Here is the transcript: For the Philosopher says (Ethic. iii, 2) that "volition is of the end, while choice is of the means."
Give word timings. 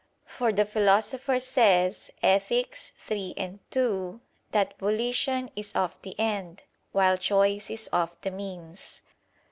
For 0.25 0.51
the 0.51 0.65
Philosopher 0.65 1.39
says 1.39 2.09
(Ethic. 2.23 2.75
iii, 3.11 3.59
2) 3.69 4.19
that 4.49 4.75
"volition 4.79 5.51
is 5.55 5.71
of 5.73 5.95
the 6.01 6.19
end, 6.19 6.63
while 6.91 7.17
choice 7.19 7.69
is 7.69 7.85
of 7.93 8.09
the 8.23 8.31
means." 8.31 9.03